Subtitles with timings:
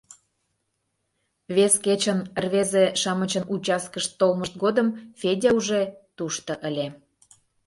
[1.55, 4.87] Вес кечын рвезе-шамычын участкышт толмышт годым
[5.19, 5.81] Федя уже
[6.17, 6.87] тушто ыле.